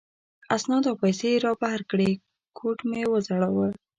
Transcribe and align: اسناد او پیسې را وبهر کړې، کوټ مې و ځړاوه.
اسناد 0.55 0.83
او 0.89 0.95
پیسې 1.03 1.29
را 1.43 1.51
وبهر 1.53 1.81
کړې، 1.91 2.11
کوټ 2.57 2.79
مې 2.89 3.01
و 3.07 3.13
ځړاوه. 3.27 3.67